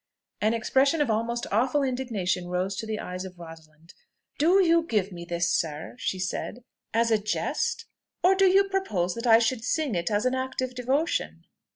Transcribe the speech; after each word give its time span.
An 0.41 0.55
expression 0.55 0.99
of 0.99 1.11
almost 1.11 1.45
awful 1.51 1.83
indignation 1.83 2.47
rose 2.47 2.75
to 2.77 2.87
the 2.87 2.99
eyes 2.99 3.23
of 3.23 3.37
Rosalind. 3.37 3.93
"Do 4.39 4.59
you 4.59 4.81
give 4.81 5.11
me 5.11 5.25
this, 5.25 5.51
sir," 5.53 5.93
she 5.99 6.17
said, 6.17 6.63
"as 6.91 7.11
a 7.11 7.19
jest? 7.19 7.85
or 8.23 8.33
do 8.33 8.45
you 8.47 8.63
propose 8.63 9.13
that 9.13 9.27
I 9.27 9.37
should 9.37 9.63
sing 9.63 9.93
it 9.93 10.09
as 10.09 10.25
an 10.25 10.33
act 10.33 10.59
of 10.59 10.73
devotion?" 10.73 11.43